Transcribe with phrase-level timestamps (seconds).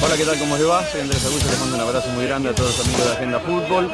[0.00, 0.38] Hola, ¿qué tal?
[0.38, 0.86] ¿Cómo se va?
[0.86, 3.40] Soy Andrés Augusto, les mando un abrazo muy grande a todos los amigos de Agenda
[3.40, 3.90] Fútbol.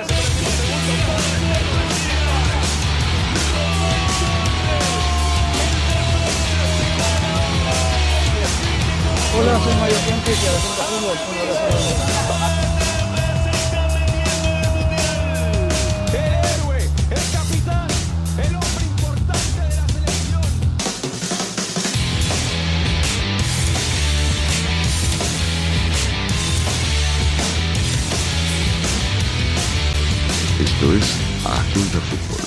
[9.37, 11.19] Hola, soy Mario Fuentes y Agenda Fútbol.
[11.33, 12.24] Un abrazo.
[30.85, 30.91] 2
[31.47, 32.45] Arcos da Cultura.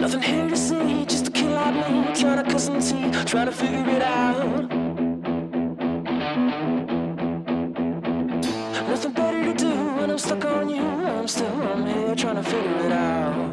[0.00, 3.44] Nothing here to see, just a kid like me Trying to cut some teeth, trying
[3.44, 4.70] to figure it out.
[8.88, 10.80] Nothing better to do when I'm stuck on you.
[10.80, 13.47] I'm still, I'm here trying to figure it out.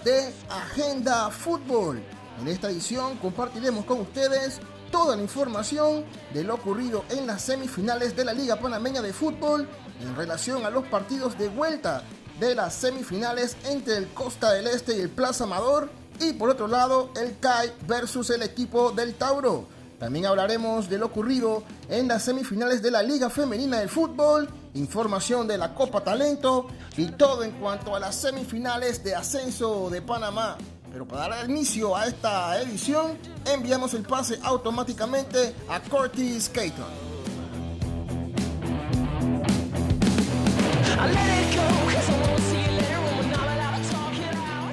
[0.00, 2.02] De Agenda Fútbol.
[2.40, 4.58] En esta edición compartiremos con ustedes
[4.90, 9.68] toda la información de lo ocurrido en las semifinales de la Liga Panameña de Fútbol
[10.00, 12.04] en relación a los partidos de vuelta
[12.40, 16.68] de las semifinales entre el Costa del Este y el Plaza Amador y por otro
[16.68, 19.66] lado el CAI versus el equipo del Tauro.
[20.02, 25.46] También hablaremos de lo ocurrido en las semifinales de la Liga Femenina del Fútbol, información
[25.46, 30.58] de la Copa Talento y todo en cuanto a las semifinales de ascenso de Panamá.
[30.90, 36.90] Pero para dar inicio a esta edición, enviamos el pase automáticamente a Curtis Caton.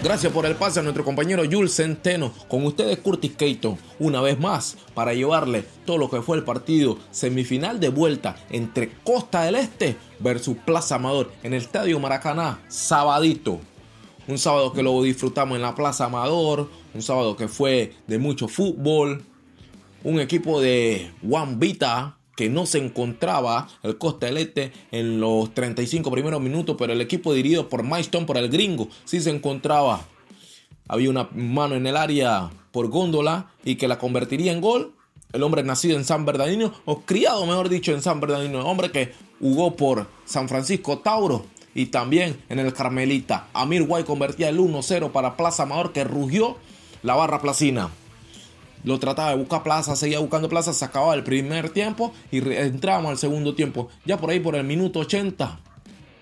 [0.02, 2.32] Gracias por el pase a nuestro compañero Jules Centeno.
[2.48, 6.98] Con ustedes Curtis Keaton, una vez más, para llevarle todo lo que fue el partido
[7.12, 13.60] semifinal de vuelta entre Costa del Este versus Plaza Amador en el Estadio Maracaná, sabadito.
[14.30, 18.48] Un sábado que lo disfrutamos en la Plaza Amador, un sábado que fue de mucho
[18.48, 19.26] fútbol,
[20.06, 26.10] un equipo de Juan Vita que no se encontraba el Costa del en los 35
[26.10, 30.06] primeros minutos, pero el equipo dirigido por Maiston, por el gringo, sí se encontraba.
[30.88, 34.94] Había una mano en el área por góndola y que la convertiría en gol.
[35.34, 39.12] El hombre nacido en San Bernardino, o criado mejor dicho en San Bernardino, hombre que
[39.42, 41.46] jugó por San Francisco Tauro
[41.76, 43.50] y también en el Carmelita.
[43.52, 46.56] Amir Guay convertía el 1-0 para Plaza Amador que rugió
[47.04, 47.90] la barra placina
[48.84, 53.12] lo trataba de buscar plaza, seguía buscando plaza, se acababa el primer tiempo y entrábamos
[53.12, 53.90] al segundo tiempo.
[54.06, 55.60] Ya por ahí por el minuto 80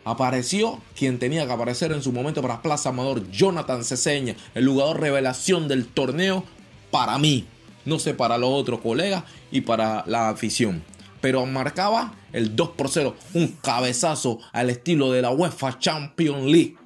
[0.06, 5.02] apareció quien tenía que aparecer en su momento para Plaza Amador, Jonathan Ceseña, el jugador
[5.02, 6.44] revelación del torneo
[6.92, 7.46] para mí,
[7.86, 10.84] no sé para los otros colegas y para la afición.
[11.20, 16.78] Pero marcaba el 2 por 0, un cabezazo al estilo de la UEFA Champions League.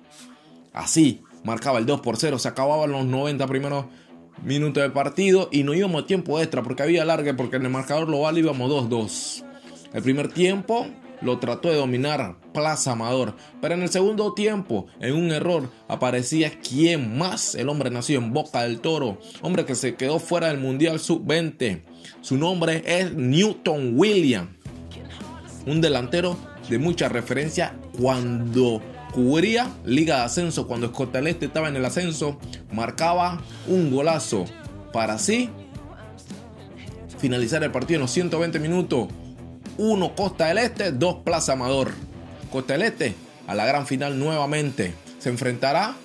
[0.74, 2.40] Así marcaba el 2 por 0.
[2.40, 3.86] Se acababan los 90 primeros
[4.44, 7.72] minutos del partido y no íbamos a tiempo extra porque había largue porque en el
[7.72, 9.44] marcador global íbamos 2-2.
[9.94, 10.88] El primer tiempo
[11.22, 16.60] lo trató de dominar Plaza Amador, pero en el segundo tiempo, en un error, aparecía
[16.60, 20.60] quien más, el hombre nacido en Boca del Toro, hombre que se quedó fuera del
[20.60, 21.84] Mundial Sub-20.
[22.22, 24.62] Su nombre es Newton Williams
[25.66, 26.38] un delantero
[26.70, 28.82] de mucha referencia cuando
[29.12, 32.38] cubría Liga de Ascenso, cuando Escota del Este estaba en el ascenso,
[32.72, 34.46] marcaba un golazo
[34.92, 35.50] para así
[37.20, 39.08] finalizar el partido en los 120 minutos.
[39.78, 41.92] 1 Costa del Este, 2 Plaza Amador.
[42.52, 43.16] Costa del Este
[43.48, 44.94] a la gran final nuevamente.
[45.20, 45.96] Se enfrentará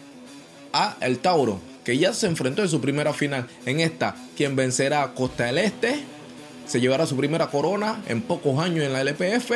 [0.73, 3.47] a el Tauro, que ya se enfrentó en su primera final.
[3.65, 6.05] En esta, quien vencerá a Costa del Este
[6.67, 9.53] se llevará su primera corona en pocos años en la LPF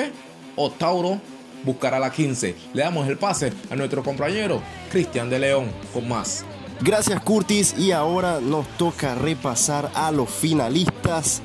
[0.56, 1.20] o Tauro
[1.64, 2.54] buscará la 15.
[2.74, 4.60] Le damos el pase a nuestro compañero
[4.90, 6.44] Cristian de León con más.
[6.82, 11.42] Gracias Curtis y ahora nos toca repasar a los finalistas.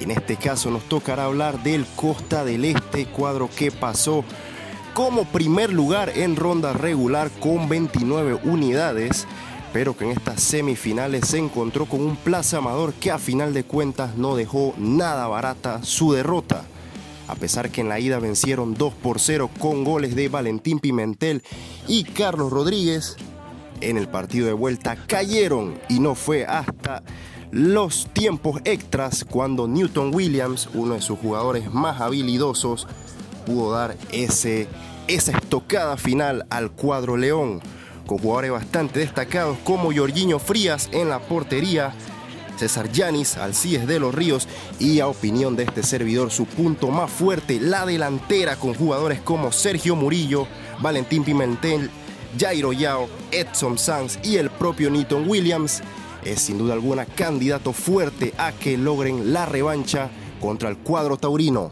[0.00, 4.24] En este caso nos tocará hablar del Costa del Este, cuadro que pasó
[4.92, 9.26] como primer lugar en ronda regular con 29 unidades,
[9.72, 13.64] pero que en estas semifinales se encontró con un Plaza Amador que a final de
[13.64, 16.64] cuentas no dejó nada barata su derrota.
[17.26, 21.42] A pesar que en la ida vencieron 2 por 0 con goles de Valentín Pimentel
[21.88, 23.16] y Carlos Rodríguez,
[23.80, 27.02] en el partido de vuelta cayeron y no fue hasta
[27.50, 32.88] los tiempos extras cuando Newton Williams, uno de sus jugadores más habilidosos,
[33.46, 34.66] pudo dar ese,
[35.06, 37.60] esa estocada final al cuadro León,
[38.06, 41.94] con jugadores bastante destacados como Jorginho Frías en la portería,
[42.64, 47.10] César Yanis, Alcides de los Ríos y a opinión de este servidor su punto más
[47.10, 50.46] fuerte, la delantera con jugadores como Sergio Murillo,
[50.80, 51.90] Valentín Pimentel,
[52.38, 55.82] Jairo Yao, Edson Sanz y el propio Newton Williams,
[56.24, 60.08] es sin duda alguna candidato fuerte a que logren la revancha
[60.40, 61.70] contra el cuadro taurino.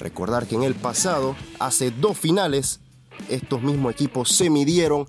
[0.00, 2.80] Recordar que en el pasado, hace dos finales,
[3.28, 5.06] estos mismos equipos se midieron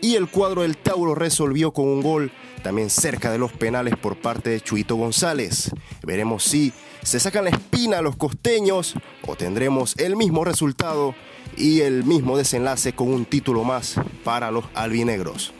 [0.00, 2.32] y el cuadro del Tauro resolvió con un gol
[2.62, 5.70] también cerca de los penales por parte de Chuito González.
[6.02, 8.94] Veremos si se sacan la espina a los costeños
[9.26, 11.14] o tendremos el mismo resultado
[11.56, 15.52] y el mismo desenlace con un título más para los albinegros.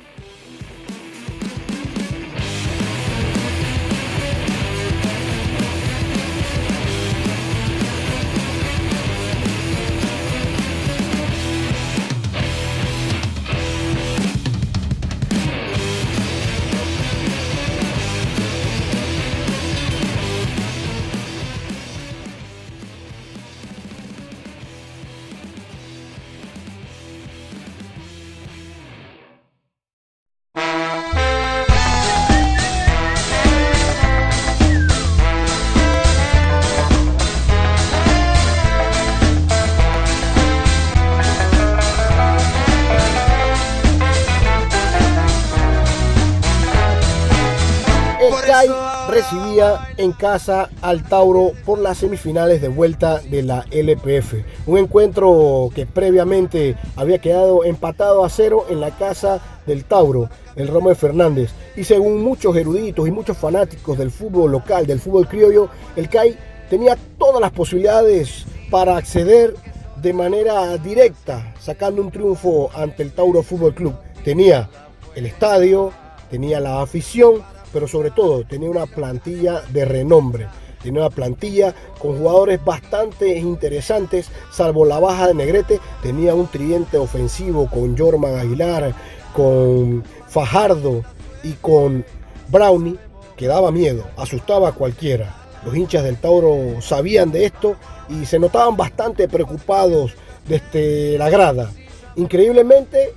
[49.11, 54.35] Recibía en casa al Tauro por las semifinales de vuelta de la LPF.
[54.67, 60.69] Un encuentro que previamente había quedado empatado a cero en la casa del Tauro, el
[60.69, 61.51] Romo de Fernández.
[61.77, 66.37] Y según muchos eruditos y muchos fanáticos del fútbol local, del fútbol criollo, el CAI
[66.69, 69.55] tenía todas las posibilidades para acceder
[70.01, 73.95] de manera directa, sacando un triunfo ante el Tauro Fútbol Club.
[74.25, 74.69] Tenía
[75.15, 75.93] el estadio,
[76.31, 77.43] tenía la afición,
[77.73, 80.49] pero sobre todo tenía una plantilla de renombre.
[80.83, 85.79] Tenía una plantilla con jugadores bastante interesantes, salvo la baja de Negrete.
[86.03, 88.95] Tenía un tridente ofensivo con Jorman Aguilar,
[89.35, 91.05] con Fajardo
[91.43, 92.05] y con
[92.49, 92.99] Brownie,
[93.37, 95.37] que daba miedo, asustaba a cualquiera.
[95.65, 97.77] Los hinchas del Tauro sabían de esto
[98.09, 100.15] y se notaban bastante preocupados
[100.49, 101.71] desde la grada.
[102.17, 103.15] Increíblemente,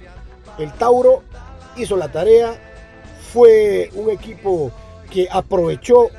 [0.59, 1.23] el Tauro
[1.77, 2.72] hizo la tarea,
[3.33, 4.71] fue un equipo
[5.09, 6.09] que aprovechó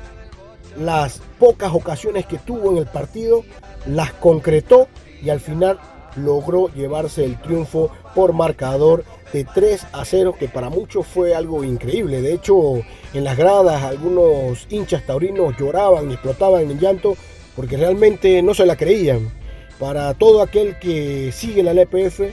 [0.77, 3.45] las pocas ocasiones que tuvo en el partido,
[3.87, 4.89] las concretó
[5.23, 5.79] y al final
[6.17, 11.63] logró llevarse el triunfo por marcador de 3 a 0, que para muchos fue algo
[11.63, 12.21] increíble.
[12.21, 12.81] De hecho,
[13.13, 17.15] en las gradas algunos hinchas taurinos lloraban y explotaban en llanto
[17.55, 19.31] porque realmente no se la creían.
[19.79, 22.23] Para todo aquel que sigue la LPF,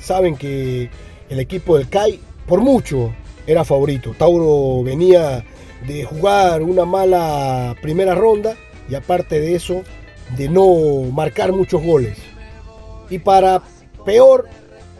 [0.00, 0.90] saben que
[1.28, 3.12] el equipo del CAI, por mucho,
[3.46, 4.14] era favorito.
[4.16, 5.44] Tauro venía
[5.86, 8.56] de jugar una mala primera ronda
[8.88, 9.82] y aparte de eso,
[10.36, 12.18] de no marcar muchos goles.
[13.10, 13.62] Y para
[14.04, 14.48] peor,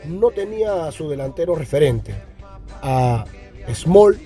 [0.06, 2.14] no tenía a su delantero referente,
[2.82, 3.24] a
[3.72, 4.18] Small,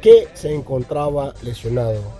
[0.00, 2.18] que se encontraba lesionado.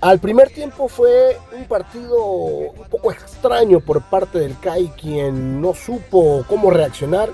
[0.00, 5.74] Al primer tiempo fue un partido un poco extraño por parte del CAI, quien no
[5.74, 7.30] supo cómo reaccionar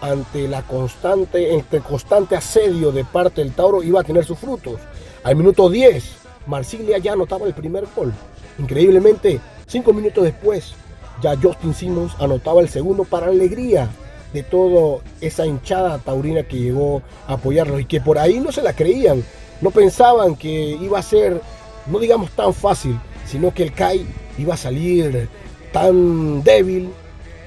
[0.00, 4.80] ante la constante, el constante asedio de parte del Tauro iba a tener sus frutos.
[5.22, 6.04] Al minuto 10,
[6.46, 8.12] Marsiglia ya anotaba el primer gol.
[8.58, 10.74] Increíblemente, cinco minutos después,
[11.22, 13.88] ya Justin Simmons anotaba el segundo para alegría
[14.32, 18.62] de toda esa hinchada taurina que llegó a apoyarlos y que por ahí no se
[18.62, 19.24] la creían.
[19.60, 21.40] No pensaban que iba a ser,
[21.86, 24.06] no digamos tan fácil, sino que el CAI
[24.38, 25.28] iba a salir
[25.72, 26.90] tan débil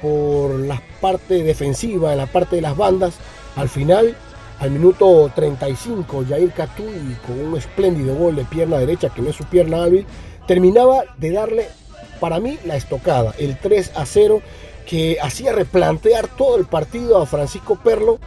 [0.04, 3.16] por la parte defensiva, en la parte de las bandas.
[3.56, 4.16] Al final,
[4.60, 9.36] al minuto 35, Jair Catuy con un espléndido gol de pierna derecha, que no es
[9.38, 10.06] su pierna hábil,
[10.46, 11.68] terminaba de darle,
[12.20, 14.42] para mí, la estocada, el 3 a 0,
[14.86, 18.20] que hacía replantear todo el partido a Francisco Perlo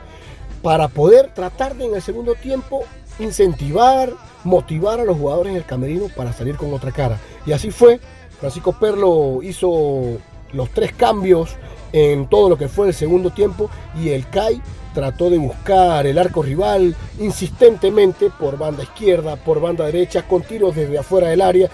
[0.63, 2.85] para poder tratar de en el segundo tiempo
[3.19, 4.13] incentivar,
[4.45, 7.19] motivar a los jugadores en el camerino para salir con otra cara.
[7.45, 8.01] Y así fue.
[8.41, 10.19] Francisco Perlo hizo
[10.57, 11.57] los tres cambios
[11.93, 14.61] en todo lo que fue el segundo tiempo y el CAI
[14.95, 20.75] trató de buscar el arco rival insistentemente por banda izquierda, por banda derecha, con tiros
[20.75, 21.69] desde afuera del área,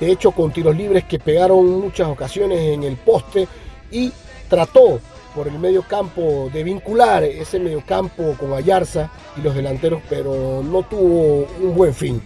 [0.00, 3.46] de hecho con tiros libres que pegaron muchas ocasiones en el poste
[3.90, 4.10] y
[4.48, 5.00] trató
[5.34, 10.62] por el medio campo de vincular ese medio campo con Ayarza y los delanteros, pero
[10.62, 12.22] no tuvo un buen fin.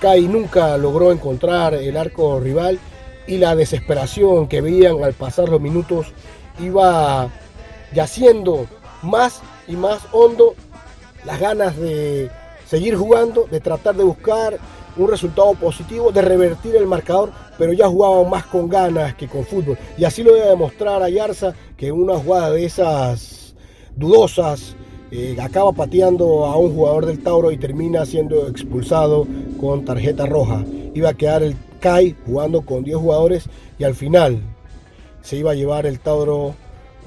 [0.00, 2.78] CAI nunca logró encontrar el arco rival
[3.26, 6.06] y la desesperación que veían al pasar los minutos
[6.60, 7.28] iba
[7.92, 8.66] yaciendo
[9.02, 10.54] más y más hondo
[11.24, 12.30] las ganas de
[12.66, 14.58] seguir jugando, de tratar de buscar
[14.96, 19.44] un resultado positivo, de revertir el marcador, pero ya jugaban más con ganas que con
[19.44, 19.76] fútbol.
[19.98, 23.54] Y así lo debe demostrar Ayarza, que en una jugada de esas
[23.94, 24.76] dudosas
[25.10, 29.26] eh, acaba pateando a un jugador del Tauro y termina siendo expulsado
[29.60, 30.64] con tarjeta roja.
[30.94, 34.40] Iba a quedar el CAI jugando con 10 jugadores y al final
[35.22, 36.54] se iba a llevar el Tauro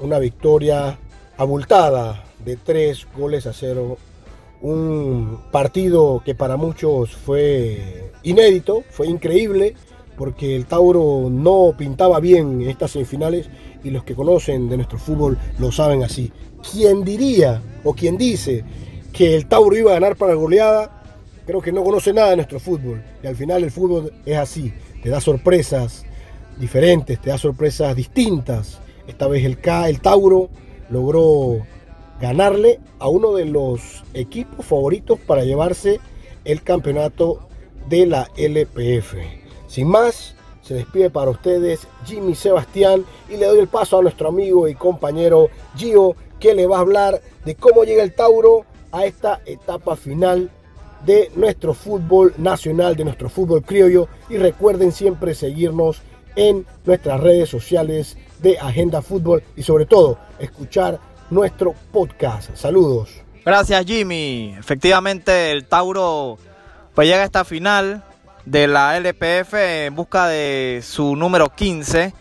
[0.02, 0.98] una victoria
[1.38, 3.98] abultada de 3 goles a 0.
[4.62, 9.76] Un partido que para muchos fue inédito, fue increíble,
[10.18, 13.50] porque el Tauro no pintaba bien en estas semifinales
[13.86, 16.30] y los que conocen de nuestro fútbol lo saben así.
[16.72, 18.66] ¿Quién diría o quien dice
[19.14, 20.99] que el Tauro iba a ganar para goleada?
[21.50, 23.04] Creo que no conoce nada de nuestro fútbol.
[23.24, 26.06] Y al final el fútbol es así, te da sorpresas
[26.60, 28.78] diferentes, te da sorpresas distintas.
[29.08, 30.52] Esta vez el, K, el Tauro
[30.92, 31.66] logró
[32.22, 36.00] ganarle a uno de los equipos favoritos para llevarse
[36.46, 37.50] el campeonato
[37.88, 39.16] de la LPF.
[39.66, 44.30] Sin más, se despide para ustedes Jimmy Sebastián y le doy el paso a nuestro
[44.30, 49.06] amigo y compañero Gio que le va a hablar de cómo llega el Tauro a
[49.06, 50.52] esta etapa final
[51.06, 56.02] de nuestro fútbol nacional, de nuestro fútbol criollo y recuerden siempre seguirnos
[56.36, 62.56] en nuestras redes sociales de Agenda Fútbol y sobre todo escuchar nuestro podcast.
[62.56, 63.10] Saludos.
[63.46, 64.56] Gracias Jimmy.
[64.58, 66.38] Efectivamente el Tauro
[66.94, 68.04] pues llega a esta final
[68.46, 72.14] de la LPF en busca de su número 15.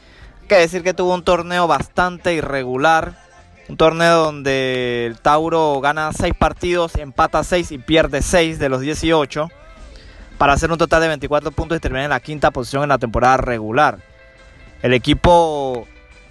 [0.49, 3.27] Que decir que tuvo un torneo bastante irregular.
[3.68, 8.80] Un torneo donde el Tauro gana 6 partidos, empata 6 y pierde 6 de los
[8.80, 9.48] 18.
[10.38, 12.98] Para hacer un total de 24 puntos y terminar en la quinta posición en la
[12.98, 13.98] temporada regular.
[14.82, 15.87] El equipo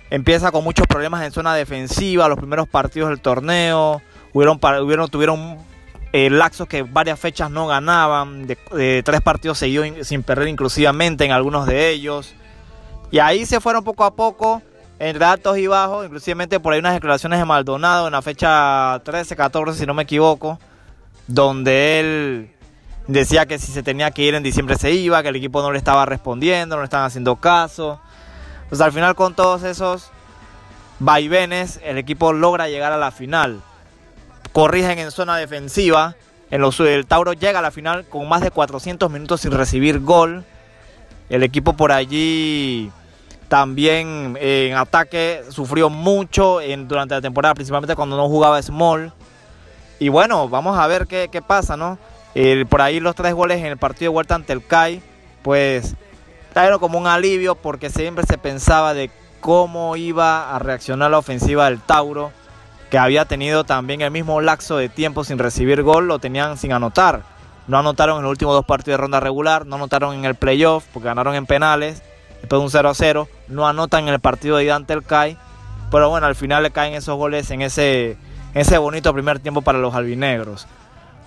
[0.09, 4.01] empieza con muchos problemas en zona defensiva, los primeros partidos del torneo.
[4.33, 5.57] Hubieron, hubieron, tuvieron
[6.13, 11.31] eh, laxos que varias fechas no ganaban, de, tres partidos seguidos sin perder inclusivamente en
[11.31, 12.33] algunos de ellos.
[13.11, 14.61] Y ahí se fueron poco a poco,
[14.99, 19.35] entre altos y bajos, inclusivamente por ahí unas declaraciones de Maldonado en la fecha 13,
[19.35, 20.59] 14, si no me equivoco,
[21.27, 22.51] donde él
[23.07, 25.71] decía que si se tenía que ir en diciembre se iba, que el equipo no
[25.71, 27.99] le estaba respondiendo, no le estaban haciendo caso.
[28.69, 30.09] Pues al final con todos esos
[30.99, 33.61] vaivenes, el equipo logra llegar a la final
[34.57, 36.15] corrigen en zona defensiva.
[36.49, 39.99] En los, el Tauro llega a la final con más de 400 minutos sin recibir
[39.99, 40.45] gol.
[41.29, 42.89] El equipo por allí
[43.47, 49.13] también en ataque sufrió mucho en, durante la temporada, principalmente cuando no jugaba Small.
[49.99, 51.97] Y bueno, vamos a ver qué, qué pasa, ¿no?
[52.69, 55.01] Por ahí los tres goles en el partido de vuelta ante el CAI,
[55.41, 55.95] pues
[56.53, 61.65] trajeron como un alivio porque siempre se pensaba de cómo iba a reaccionar la ofensiva
[61.65, 62.31] del Tauro
[62.89, 66.71] que había tenido también el mismo laxo de tiempo sin recibir gol, lo tenían sin
[66.71, 67.23] anotar.
[67.67, 70.85] No anotaron en los últimos dos partidos de ronda regular, no anotaron en el playoff
[70.93, 72.01] porque ganaron en penales,
[72.39, 75.03] después de un 0 a 0, no anotan en el partido de ida ante el
[75.03, 75.37] CAI,
[75.91, 78.17] pero bueno, al final le caen esos goles en ese,
[78.53, 80.67] ese bonito primer tiempo para los albinegros.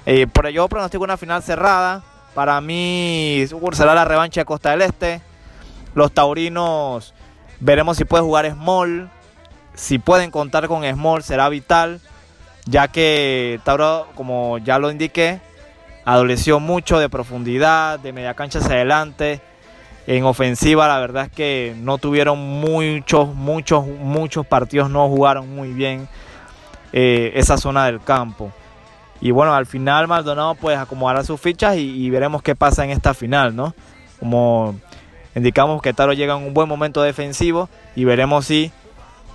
[0.06, 2.02] Eh, por ello pronostico una final cerrada,
[2.34, 5.20] para mí será la revancha de Costa del Este,
[5.94, 7.14] los taurinos
[7.60, 9.10] veremos si puede jugar Small,
[9.74, 12.00] si pueden contar con Small será vital,
[12.66, 15.40] ya que Tauro, como ya lo indiqué,
[16.04, 19.40] adoleció mucho de profundidad, de media cancha hacia adelante.
[20.06, 25.72] En ofensiva, la verdad es que no tuvieron muchos, muchos, muchos partidos, no jugaron muy
[25.72, 26.08] bien
[26.92, 28.50] eh, esa zona del campo.
[29.20, 33.12] Y bueno, al final Maldonado pues acomodará sus fichas y, veremos qué pasa en esta
[33.12, 33.74] final, ¿no?
[34.18, 34.74] Como
[35.34, 38.72] indicamos que Taro llega en un buen momento defensivo y veremos si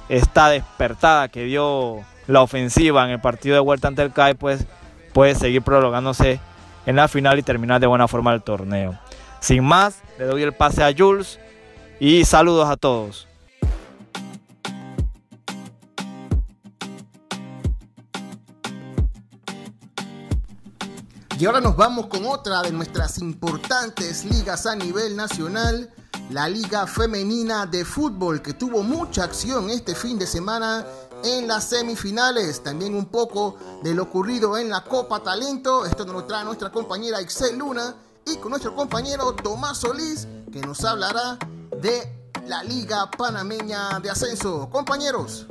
[0.09, 4.65] esta despertada que dio la ofensiva en el partido de vuelta ante el CAI, pues
[5.13, 6.39] puede seguir prolongándose
[6.85, 8.97] en la final y terminar de buena forma el torneo.
[9.39, 11.39] Sin más, le doy el pase a Jules
[11.99, 13.27] y saludos a todos.
[21.37, 25.91] Y ahora nos vamos con otra de nuestras importantes ligas a nivel nacional
[26.29, 30.85] la Liga Femenina de Fútbol que tuvo mucha acción este fin de semana
[31.23, 32.63] en las semifinales.
[32.63, 35.85] También un poco de lo ocurrido en la Copa Talento.
[35.85, 37.95] Esto nos lo trae nuestra compañera Excel Luna
[38.27, 41.37] y con nuestro compañero Tomás Solís que nos hablará
[41.77, 42.11] de
[42.47, 44.69] la Liga Panameña de Ascenso.
[44.69, 45.47] Compañeros.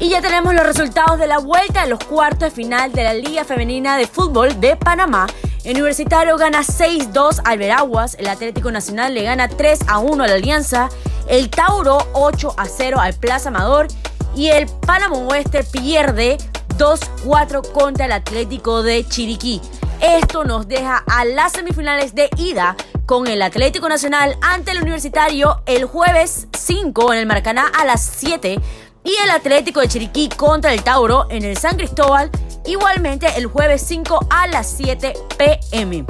[0.00, 3.14] Y ya tenemos los resultados de la vuelta de los cuartos de final de la
[3.14, 5.26] Liga Femenina de Fútbol de Panamá.
[5.62, 10.88] El Universitario gana 6-2 al Veraguas, el Atlético Nacional le gana 3-1 a la Alianza,
[11.28, 13.86] el Tauro 8-0 al Plaza Amador
[14.34, 16.36] y el Panamá Oeste pierde
[16.78, 19.60] 2-4 contra el Atlético de Chiriquí.
[20.00, 22.76] Esto nos deja a las semifinales de ida
[23.06, 28.02] con el Atlético Nacional ante el Universitario el jueves 5 en el Maracaná a las
[28.02, 28.60] 7
[29.04, 32.30] y el Atlético de Chiriquí contra el Tauro en el San Cristóbal
[32.66, 36.04] igualmente el jueves 5 a las 7 pm.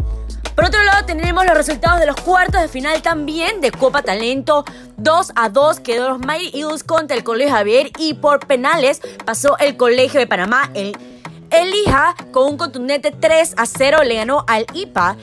[0.54, 4.64] Por otro lado, tenemos los resultados de los cuartos de final también de Copa Talento.
[4.96, 9.58] 2 a 2 quedó los Mighty Eagles contra el Colegio Javier y por penales pasó
[9.58, 10.70] el Colegio de Panamá.
[10.74, 10.96] El
[11.50, 15.16] Elija con un contundente 3 a 0 le ganó al IPA.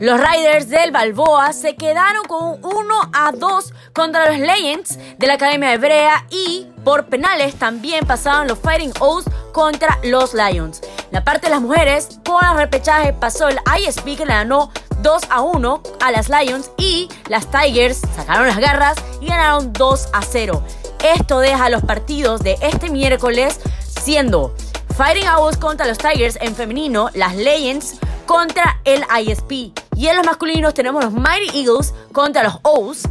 [0.00, 5.34] Los Riders del Balboa se quedaron con 1 a 2 contra los Legends de la
[5.34, 10.80] Academia Hebrea y por penales también pasaron los Fighting O's contra los Lions.
[11.10, 15.22] La parte de las mujeres, con el repechaje pasó el ISP que le ganó 2
[15.30, 20.22] a 1 a las Lions y las Tigers sacaron las garras y ganaron 2 a
[20.22, 20.62] 0.
[21.02, 23.60] Esto deja los partidos de este miércoles
[24.02, 24.54] siendo
[24.96, 29.72] Fighting Owls contra los Tigers en femenino, las Legends contra el ISP.
[29.96, 33.08] Y en los masculinos tenemos los Mighty Eagles contra los Owls.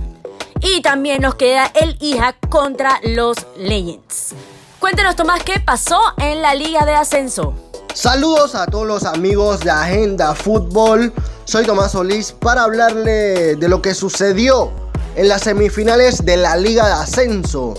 [0.61, 4.35] Y también nos queda el IHA contra los Legends.
[4.81, 7.53] Cuéntanos Tomás qué pasó en la Liga de Ascenso.
[7.93, 11.13] Saludos a todos los amigos de Agenda Fútbol.
[11.45, 14.71] Soy Tomás Solís para hablarle de lo que sucedió
[15.15, 17.75] en las semifinales de la Liga de Ascenso,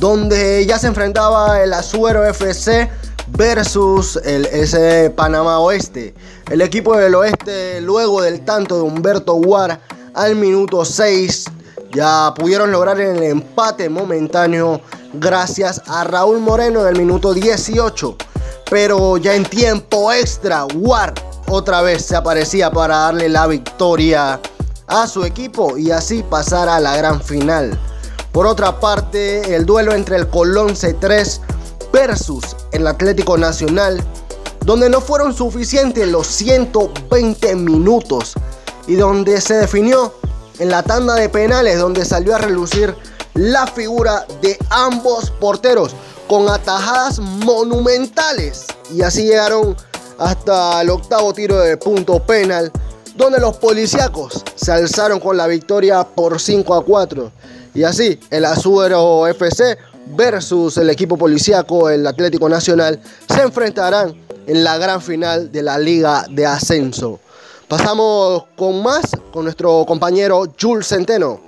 [0.00, 2.90] donde ya se enfrentaba el Azuero FC
[3.28, 6.16] versus el S Panamá Oeste.
[6.50, 9.80] El equipo del Oeste, luego del tanto de Humberto Guar
[10.14, 11.44] al minuto 6,
[11.92, 14.80] ya pudieron lograr el empate momentáneo
[15.14, 18.16] gracias a Raúl Moreno en el minuto 18.
[18.70, 21.14] Pero ya en tiempo extra, War
[21.48, 24.40] otra vez se aparecía para darle la victoria
[24.86, 27.78] a su equipo y así pasar a la gran final.
[28.32, 31.40] Por otra parte, el duelo entre el Colón C3
[31.92, 34.02] versus el Atlético Nacional,
[34.64, 38.34] donde no fueron suficientes los 120 minutos
[38.86, 40.14] y donde se definió
[40.58, 42.94] en la tanda de penales, donde salió a relucir
[43.34, 45.94] la figura de ambos porteros
[46.28, 49.76] con atajadas monumentales y así llegaron
[50.18, 52.70] hasta el octavo tiro de punto penal
[53.16, 57.32] donde los policíacos se alzaron con la victoria por 5 a 4
[57.74, 64.14] y así el Azuero FC versus el equipo policíaco, el Atlético Nacional, se enfrentarán
[64.46, 67.20] en la gran final de la Liga de Ascenso.
[67.68, 71.40] Pasamos con más con nuestro compañero Jules Centeno.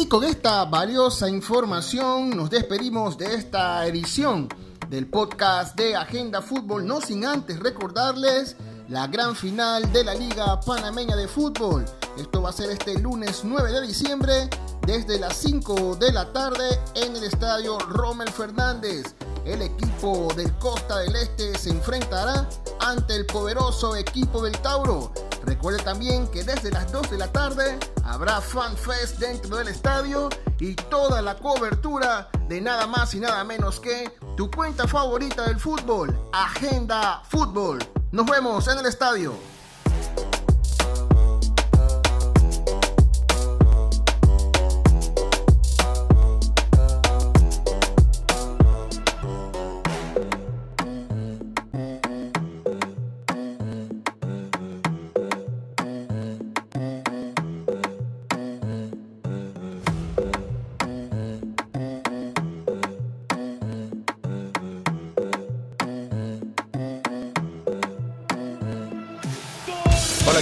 [0.00, 4.48] Y con esta valiosa información nos despedimos de esta edición
[4.88, 8.56] del podcast de Agenda Fútbol, no sin antes recordarles
[8.88, 11.84] la gran final de la Liga Panameña de Fútbol.
[12.16, 14.48] Esto va a ser este lunes 9 de diciembre
[14.86, 19.14] desde las 5 de la tarde en el estadio Rommel Fernández.
[19.44, 22.48] El equipo del Costa del Este se enfrentará
[22.80, 25.12] ante el poderoso equipo del Tauro.
[25.44, 27.78] Recuerde también que desde las 2 de la tarde
[28.10, 33.44] habrá Fan Fest dentro del estadio y toda la cobertura de nada más y nada
[33.44, 37.78] menos que tu cuenta favorita del fútbol, Agenda Fútbol.
[38.10, 39.34] Nos vemos en el estadio.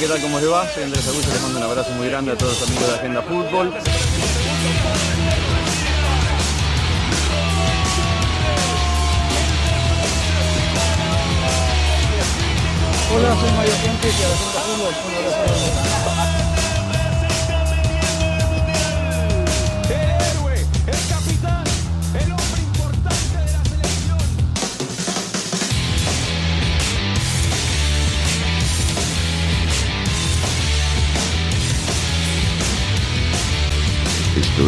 [0.09, 0.23] Tal?
[0.23, 0.67] ¿Cómo les va?
[0.73, 3.23] Soy Andrés Augusto, les mando un abrazo muy grande a todos los amigos de Agenda
[3.23, 3.75] Fútbol.
[13.15, 14.95] Hola, soy Mario Fuentes y Agenda Fútbol.
[15.09, 15.98] Un abrazo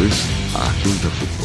[0.01, 1.40] Esto es Agenda Fútbol.